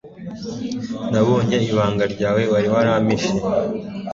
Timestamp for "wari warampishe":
2.51-3.33